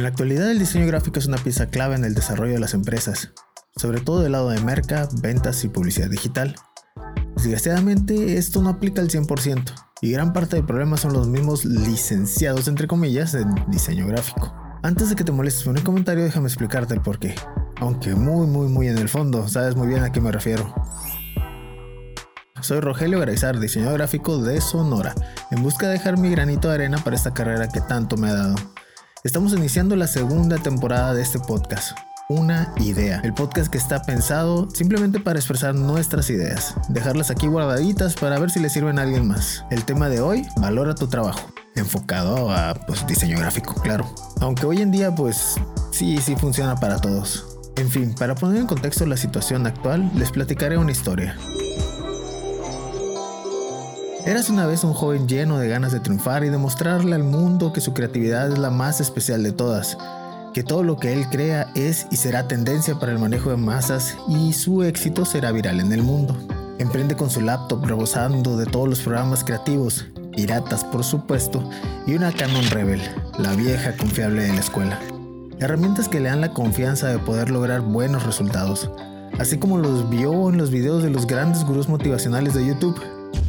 En 0.00 0.04
la 0.04 0.08
actualidad 0.08 0.50
el 0.50 0.58
diseño 0.58 0.86
gráfico 0.86 1.18
es 1.18 1.26
una 1.26 1.36
pieza 1.36 1.66
clave 1.66 1.94
en 1.94 2.06
el 2.06 2.14
desarrollo 2.14 2.54
de 2.54 2.58
las 2.58 2.72
empresas, 2.72 3.32
sobre 3.76 4.00
todo 4.00 4.22
del 4.22 4.32
lado 4.32 4.48
de 4.48 4.58
merca, 4.62 5.06
ventas 5.20 5.62
y 5.62 5.68
publicidad 5.68 6.08
digital. 6.08 6.56
Desgraciadamente 7.36 8.38
esto 8.38 8.62
no 8.62 8.70
aplica 8.70 9.02
al 9.02 9.10
100% 9.10 9.74
y 10.00 10.12
gran 10.12 10.32
parte 10.32 10.56
del 10.56 10.64
problema 10.64 10.96
son 10.96 11.12
los 11.12 11.28
mismos 11.28 11.66
licenciados 11.66 12.66
entre 12.66 12.86
comillas 12.86 13.34
en 13.34 13.54
diseño 13.68 14.06
gráfico. 14.06 14.50
Antes 14.82 15.10
de 15.10 15.16
que 15.16 15.24
te 15.24 15.32
molestes 15.32 15.64
con 15.64 15.76
el 15.76 15.84
comentario 15.84 16.24
déjame 16.24 16.46
explicarte 16.46 16.94
el 16.94 17.02
porqué, 17.02 17.34
aunque 17.76 18.14
muy 18.14 18.46
muy 18.46 18.68
muy 18.68 18.88
en 18.88 18.96
el 18.96 19.10
fondo 19.10 19.48
sabes 19.48 19.76
muy 19.76 19.86
bien 19.86 20.02
a 20.02 20.12
qué 20.12 20.22
me 20.22 20.32
refiero. 20.32 20.74
Soy 22.62 22.80
Rogelio 22.80 23.20
Graizar, 23.20 23.60
diseñador 23.60 23.98
gráfico 23.98 24.38
de 24.38 24.62
Sonora, 24.62 25.14
en 25.50 25.62
busca 25.62 25.88
de 25.88 25.92
dejar 25.92 26.16
mi 26.16 26.30
granito 26.30 26.68
de 26.68 26.74
arena 26.76 26.96
para 27.04 27.16
esta 27.16 27.34
carrera 27.34 27.68
que 27.68 27.82
tanto 27.82 28.16
me 28.16 28.30
ha 28.30 28.34
dado. 28.34 28.56
Estamos 29.22 29.52
iniciando 29.52 29.96
la 29.96 30.06
segunda 30.06 30.56
temporada 30.56 31.12
de 31.12 31.20
este 31.20 31.38
podcast, 31.38 31.94
Una 32.30 32.72
Idea, 32.78 33.20
el 33.22 33.34
podcast 33.34 33.70
que 33.70 33.76
está 33.76 34.00
pensado 34.00 34.70
simplemente 34.70 35.20
para 35.20 35.38
expresar 35.38 35.74
nuestras 35.74 36.30
ideas, 36.30 36.74
dejarlas 36.88 37.30
aquí 37.30 37.46
guardaditas 37.46 38.14
para 38.14 38.38
ver 38.38 38.50
si 38.50 38.60
le 38.60 38.70
sirven 38.70 38.98
a 38.98 39.02
alguien 39.02 39.28
más. 39.28 39.62
El 39.70 39.84
tema 39.84 40.08
de 40.08 40.22
hoy, 40.22 40.46
valora 40.56 40.94
tu 40.94 41.06
trabajo, 41.06 41.52
enfocado 41.76 42.50
a 42.50 42.72
pues, 42.86 43.06
diseño 43.06 43.38
gráfico, 43.38 43.74
claro. 43.82 44.10
Aunque 44.40 44.64
hoy 44.64 44.80
en 44.80 44.90
día 44.90 45.14
pues 45.14 45.56
sí, 45.92 46.16
sí 46.16 46.34
funciona 46.34 46.76
para 46.76 46.96
todos. 46.96 47.58
En 47.76 47.90
fin, 47.90 48.14
para 48.14 48.34
poner 48.34 48.62
en 48.62 48.66
contexto 48.66 49.04
la 49.04 49.18
situación 49.18 49.66
actual, 49.66 50.10
les 50.14 50.30
platicaré 50.30 50.78
una 50.78 50.92
historia. 50.92 51.36
Eras 54.26 54.50
una 54.50 54.66
vez 54.66 54.84
un 54.84 54.92
joven 54.92 55.26
lleno 55.26 55.58
de 55.58 55.68
ganas 55.68 55.92
de 55.92 56.00
triunfar 56.00 56.44
y 56.44 56.50
demostrarle 56.50 57.14
al 57.14 57.24
mundo 57.24 57.72
que 57.72 57.80
su 57.80 57.94
creatividad 57.94 58.52
es 58.52 58.58
la 58.58 58.68
más 58.68 59.00
especial 59.00 59.42
de 59.42 59.52
todas, 59.52 59.96
que 60.52 60.62
todo 60.62 60.82
lo 60.82 60.96
que 60.96 61.14
él 61.14 61.26
crea 61.30 61.72
es 61.74 62.06
y 62.10 62.16
será 62.16 62.46
tendencia 62.46 62.96
para 62.96 63.12
el 63.12 63.18
manejo 63.18 63.48
de 63.48 63.56
masas 63.56 64.18
y 64.28 64.52
su 64.52 64.82
éxito 64.82 65.24
será 65.24 65.52
viral 65.52 65.80
en 65.80 65.92
el 65.92 66.02
mundo. 66.02 66.36
Emprende 66.78 67.16
con 67.16 67.30
su 67.30 67.40
laptop 67.40 67.86
rebosando 67.86 68.58
de 68.58 68.66
todos 68.66 68.90
los 68.90 69.00
programas 69.00 69.42
creativos, 69.42 70.06
piratas 70.36 70.84
por 70.84 71.02
supuesto, 71.02 71.66
y 72.06 72.14
una 72.14 72.30
Canon 72.30 72.68
Rebel, 72.70 73.00
la 73.38 73.54
vieja 73.54 73.96
confiable 73.96 74.42
de 74.42 74.52
la 74.52 74.60
escuela. 74.60 74.98
Herramientas 75.60 76.08
que 76.08 76.20
le 76.20 76.28
dan 76.28 76.42
la 76.42 76.52
confianza 76.52 77.08
de 77.08 77.18
poder 77.18 77.50
lograr 77.50 77.80
buenos 77.80 78.24
resultados, 78.24 78.90
así 79.38 79.58
como 79.58 79.78
los 79.78 80.10
vio 80.10 80.50
en 80.50 80.58
los 80.58 80.70
videos 80.70 81.02
de 81.02 81.10
los 81.10 81.26
grandes 81.26 81.64
gurús 81.64 81.88
motivacionales 81.88 82.52
de 82.52 82.66
YouTube 82.66 83.00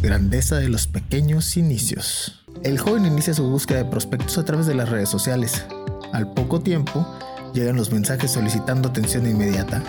Grandeza 0.01 0.57
de 0.57 0.67
los 0.67 0.87
pequeños 0.87 1.55
inicios. 1.57 2.43
El 2.63 2.79
joven 2.79 3.05
inicia 3.05 3.35
su 3.35 3.47
búsqueda 3.47 3.83
de 3.83 3.91
prospectos 3.91 4.39
a 4.39 4.45
través 4.45 4.65
de 4.65 4.73
las 4.73 4.89
redes 4.89 5.09
sociales. 5.09 5.63
Al 6.11 6.33
poco 6.33 6.59
tiempo, 6.59 7.07
llegan 7.53 7.75
los 7.75 7.91
mensajes 7.91 8.31
solicitando 8.31 8.89
atención 8.89 9.27
inmediata. 9.27 9.83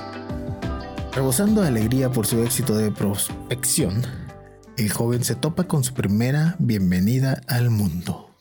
Rebosando 1.14 1.62
alegría 1.62 2.10
por 2.10 2.26
su 2.26 2.42
éxito 2.42 2.76
de 2.76 2.90
prospección, 2.90 4.02
el 4.76 4.92
joven 4.92 5.24
se 5.24 5.34
topa 5.34 5.64
con 5.64 5.82
su 5.82 5.94
primera 5.94 6.56
bienvenida 6.58 7.40
al 7.46 7.70
mundo. 7.70 8.36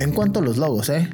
En 0.00 0.10
cuanto 0.12 0.40
a 0.40 0.42
los 0.42 0.56
logos, 0.56 0.88
¿eh? 0.88 1.08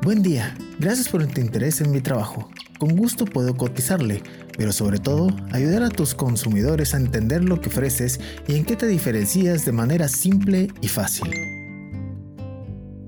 Buen 0.00 0.22
día, 0.22 0.56
gracias 0.78 1.10
por 1.10 1.26
tu 1.26 1.42
interés 1.42 1.82
en 1.82 1.90
mi 1.90 2.00
trabajo. 2.00 2.48
Con 2.78 2.94
gusto 2.94 3.24
puedo 3.24 3.56
cotizarle, 3.56 4.22
pero 4.56 4.72
sobre 4.72 4.98
todo 4.98 5.28
ayudar 5.50 5.82
a 5.82 5.88
tus 5.88 6.14
consumidores 6.14 6.94
a 6.94 6.98
entender 6.98 7.42
lo 7.42 7.60
que 7.60 7.70
ofreces 7.70 8.20
y 8.46 8.54
en 8.54 8.64
qué 8.64 8.76
te 8.76 8.86
diferencias 8.86 9.64
de 9.64 9.72
manera 9.72 10.06
simple 10.06 10.68
y 10.80 10.86
fácil. 10.86 11.28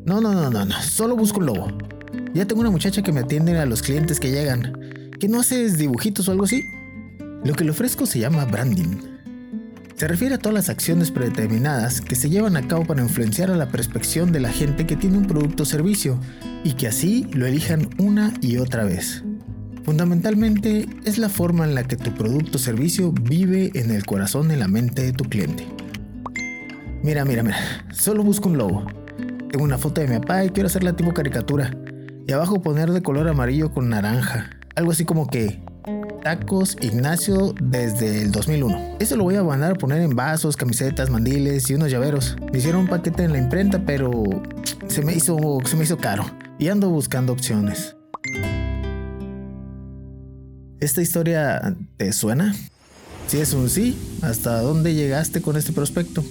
No, 0.05 0.21
no, 0.21 0.35
no, 0.35 0.51
no, 0.51 0.65
no, 0.65 0.83
solo 0.83 1.15
busco 1.15 1.39
un 1.39 1.47
logo. 1.47 1.69
Ya 2.35 2.47
tengo 2.47 2.63
una 2.63 2.71
muchacha 2.71 3.03
que 3.03 3.13
me 3.13 3.21
atiende 3.21 3.57
a 3.59 3.67
los 3.67 3.83
clientes 3.83 4.19
que 4.19 4.33
llegan. 4.33 4.73
¿Que 5.21 5.29
no 5.29 5.39
haces 5.39 5.79
dibujitos 5.79 6.29
o 6.29 6.33
algo 6.33 6.45
así? 6.45 6.65
Lo 7.45 7.55
que 7.55 7.63
le 7.63 7.71
ofrezco 7.71 8.07
se 8.07 8.19
llama 8.19 8.47
branding. 8.47 8.97
Se 9.95 10.09
refiere 10.09 10.35
a 10.35 10.39
todas 10.39 10.55
las 10.55 10.69
acciones 10.69 11.13
predeterminadas 11.13 12.01
que 12.01 12.17
se 12.17 12.29
llevan 12.29 12.57
a 12.57 12.67
cabo 12.67 12.87
para 12.87 13.03
influenciar 13.03 13.51
a 13.51 13.57
la 13.57 13.69
perspección 13.69 14.33
de 14.33 14.41
la 14.41 14.51
gente 14.51 14.87
que 14.87 14.97
tiene 14.97 15.19
un 15.19 15.27
producto 15.27 15.63
o 15.63 15.67
servicio 15.67 16.19
y 16.65 16.73
que 16.73 16.89
así 16.89 17.27
lo 17.33 17.47
elijan 17.47 17.89
una 17.99 18.33
y 18.41 18.57
otra 18.57 18.85
vez. 18.85 19.23
Fundamentalmente 19.91 20.87
es 21.05 21.19
la 21.19 21.29
forma 21.29 21.65
en 21.65 21.75
la 21.75 21.83
que 21.83 21.97
tu 21.97 22.15
producto 22.15 22.59
o 22.59 22.61
servicio 22.61 23.11
vive 23.11 23.73
en 23.75 23.91
el 23.91 24.07
corazón 24.07 24.49
y 24.53 24.55
la 24.55 24.69
mente 24.69 25.03
de 25.03 25.13
tu 25.13 25.25
cliente. 25.25 25.67
Mira, 27.03 27.25
mira, 27.25 27.43
mira, 27.43 27.59
solo 27.91 28.23
busco 28.23 28.49
un 28.49 28.57
logo. 28.57 28.87
Tengo 29.51 29.65
una 29.65 29.79
foto 29.79 30.01
de 30.01 30.07
mi 30.07 30.21
papá 30.21 30.45
y 30.45 30.51
quiero 30.51 30.69
hacerla 30.69 30.95
tipo 30.95 31.13
caricatura. 31.13 31.77
Y 32.25 32.31
abajo 32.31 32.63
poner 32.63 32.93
de 32.93 33.03
color 33.03 33.27
amarillo 33.27 33.73
con 33.73 33.89
naranja. 33.89 34.51
Algo 34.77 34.93
así 34.93 35.05
como 35.05 35.27
que 35.27 35.61
Tacos 36.23 36.77
Ignacio 36.81 37.53
desde 37.61 38.23
el 38.23 38.31
2001. 38.31 38.99
Esto 39.01 39.17
lo 39.17 39.25
voy 39.25 39.35
a 39.35 39.43
mandar 39.43 39.73
a 39.73 39.75
poner 39.75 40.03
en 40.03 40.15
vasos, 40.15 40.57
camisetas, 40.57 41.11
mandiles 41.11 41.69
y 41.69 41.75
unos 41.75 41.91
llaveros. 41.91 42.37
Me 42.53 42.59
hicieron 42.59 42.83
un 42.83 42.87
paquete 42.87 43.25
en 43.25 43.33
la 43.33 43.39
imprenta, 43.39 43.83
pero 43.85 44.23
se 44.87 45.03
me 45.03 45.15
hizo, 45.15 45.37
se 45.65 45.75
me 45.75 45.83
hizo 45.83 45.97
caro. 45.97 46.27
Y 46.61 46.69
ando 46.69 46.91
buscando 46.91 47.33
opciones. 47.33 47.97
¿Esta 50.81 51.03
historia 51.03 51.77
te 51.99 52.11
suena? 52.15 52.55
Si 53.27 53.37
es 53.37 53.53
un 53.53 53.69
sí, 53.69 53.99
¿hasta 54.23 54.63
dónde 54.63 54.95
llegaste 54.95 55.43
con 55.43 55.59
este 55.59 55.73
prospecto? 55.75 56.25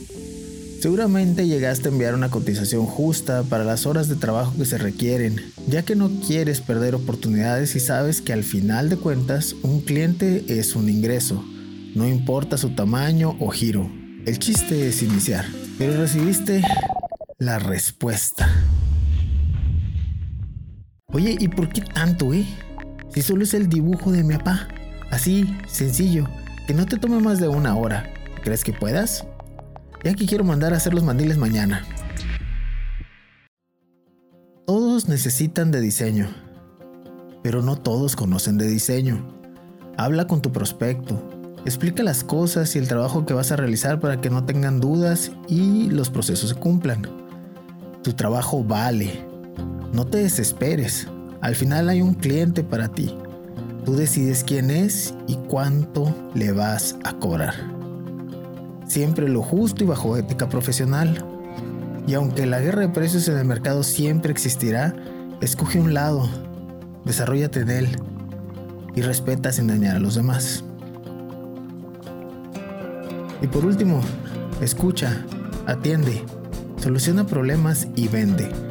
Seguramente 0.81 1.45
llegaste 1.45 1.87
a 1.87 1.91
enviar 1.91 2.15
una 2.15 2.31
cotización 2.31 2.87
justa 2.87 3.43
para 3.43 3.63
las 3.63 3.85
horas 3.85 4.09
de 4.09 4.15
trabajo 4.15 4.55
que 4.57 4.65
se 4.65 4.79
requieren, 4.79 5.39
ya 5.67 5.83
que 5.83 5.95
no 5.95 6.09
quieres 6.25 6.61
perder 6.61 6.95
oportunidades 6.95 7.75
y 7.75 7.79
sabes 7.79 8.21
que 8.21 8.33
al 8.33 8.43
final 8.43 8.89
de 8.89 8.97
cuentas 8.97 9.55
un 9.61 9.81
cliente 9.81 10.43
es 10.47 10.75
un 10.75 10.89
ingreso, 10.89 11.45
no 11.93 12.07
importa 12.07 12.57
su 12.57 12.71
tamaño 12.71 13.35
o 13.39 13.49
giro. 13.49 13.87
El 14.25 14.39
chiste 14.39 14.87
es 14.87 15.03
iniciar, 15.03 15.45
pero 15.77 15.95
recibiste 15.95 16.63
la 17.37 17.59
respuesta. 17.59 18.49
Oye, 21.11 21.35
¿y 21.39 21.47
por 21.49 21.69
qué 21.69 21.81
tanto, 21.81 22.33
eh? 22.33 22.45
Si 23.09 23.21
solo 23.21 23.43
es 23.43 23.53
el 23.53 23.67
dibujo 23.67 24.11
de 24.11 24.23
mi 24.23 24.35
papá. 24.35 24.67
Así, 25.11 25.57
sencillo. 25.67 26.27
Que 26.67 26.73
no 26.73 26.85
te 26.85 26.97
tome 26.97 27.19
más 27.19 27.39
de 27.39 27.47
una 27.47 27.75
hora. 27.75 28.11
¿Crees 28.43 28.63
que 28.63 28.73
puedas? 28.73 29.25
Ya 30.03 30.13
que 30.13 30.25
quiero 30.25 30.43
mandar 30.43 30.73
a 30.73 30.77
hacer 30.77 30.93
los 30.93 31.03
mandiles 31.03 31.37
mañana. 31.37 31.83
Todos 34.65 35.09
necesitan 35.09 35.71
de 35.71 35.81
diseño. 35.81 36.29
Pero 37.41 37.63
no 37.63 37.75
todos 37.77 38.15
conocen 38.15 38.57
de 38.57 38.67
diseño. 38.67 39.25
Habla 39.97 40.27
con 40.27 40.41
tu 40.41 40.51
prospecto. 40.51 41.21
Explica 41.65 42.03
las 42.03 42.23
cosas 42.23 42.75
y 42.75 42.79
el 42.79 42.87
trabajo 42.87 43.25
que 43.25 43.33
vas 43.33 43.51
a 43.51 43.55
realizar 43.55 43.99
para 43.99 44.21
que 44.21 44.29
no 44.29 44.45
tengan 44.45 44.79
dudas 44.79 45.31
y 45.47 45.89
los 45.89 46.09
procesos 46.09 46.51
se 46.51 46.55
cumplan. 46.55 47.01
Tu 48.03 48.13
trabajo 48.13 48.63
vale. 48.63 49.25
No 49.91 50.05
te 50.05 50.19
desesperes. 50.19 51.07
Al 51.41 51.55
final 51.55 51.89
hay 51.89 52.01
un 52.01 52.13
cliente 52.15 52.63
para 52.63 52.89
ti. 52.89 53.15
Tú 53.85 53.95
decides 53.95 54.43
quién 54.43 54.69
es 54.69 55.13
y 55.27 55.35
cuánto 55.35 56.13
le 56.35 56.51
vas 56.51 56.97
a 57.03 57.13
cobrar. 57.13 57.53
Siempre 58.87 59.29
lo 59.29 59.41
justo 59.41 59.83
y 59.83 59.87
bajo 59.87 60.17
ética 60.17 60.49
profesional. 60.49 61.25
Y 62.07 62.13
aunque 62.13 62.45
la 62.45 62.59
guerra 62.59 62.81
de 62.81 62.89
precios 62.89 63.27
en 63.27 63.37
el 63.37 63.45
mercado 63.45 63.83
siempre 63.83 64.31
existirá, 64.31 64.95
escoge 65.41 65.79
un 65.79 65.93
lado, 65.93 66.29
desarrollate 67.05 67.61
en 67.61 67.69
él 67.69 67.87
y 68.95 69.01
respeta 69.01 69.51
sin 69.51 69.67
dañar 69.67 69.95
a 69.95 69.99
los 69.99 70.15
demás. 70.15 70.63
Y 73.41 73.47
por 73.47 73.65
último, 73.65 74.01
escucha, 74.61 75.25
atiende, 75.65 76.23
soluciona 76.81 77.25
problemas 77.25 77.87
y 77.95 78.07
vende. 78.07 78.68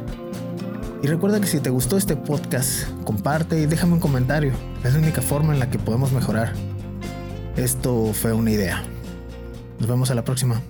Y 1.01 1.07
recuerda 1.07 1.39
que 1.39 1.47
si 1.47 1.59
te 1.59 1.69
gustó 1.69 1.95
este 1.95 2.17
podcast, 2.17 2.89
comparte 3.05 3.59
y 3.59 3.65
déjame 3.65 3.93
un 3.93 3.99
comentario. 3.99 4.51
Es 4.83 4.93
la 4.93 4.99
única 4.99 5.21
forma 5.21 5.53
en 5.53 5.59
la 5.59 5.69
que 5.69 5.79
podemos 5.79 6.11
mejorar. 6.11 6.53
Esto 7.55 8.11
fue 8.13 8.33
una 8.33 8.51
idea. 8.51 8.83
Nos 9.79 9.87
vemos 9.87 10.11
a 10.11 10.15
la 10.15 10.25
próxima. 10.25 10.61